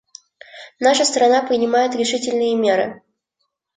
[0.79, 3.03] Наша страна принимает решительные меры.